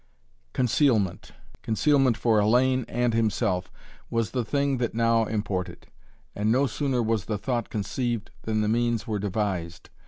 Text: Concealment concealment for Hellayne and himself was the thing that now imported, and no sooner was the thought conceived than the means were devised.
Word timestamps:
Concealment 0.53 1.29
concealment 1.61 2.17
for 2.17 2.39
Hellayne 2.39 2.85
and 2.87 3.13
himself 3.13 3.71
was 4.09 4.31
the 4.31 4.43
thing 4.43 4.77
that 4.77 4.95
now 4.95 5.25
imported, 5.25 5.85
and 6.33 6.51
no 6.51 6.65
sooner 6.65 7.03
was 7.03 7.25
the 7.25 7.37
thought 7.37 7.69
conceived 7.69 8.31
than 8.41 8.61
the 8.61 8.67
means 8.67 9.05
were 9.05 9.19
devised. 9.19 9.91